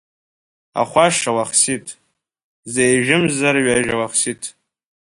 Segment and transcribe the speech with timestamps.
[0.81, 1.85] Ахәаша Уахсиҭ,
[2.73, 4.41] зежәымзар ҩажәа Уахсиҭ.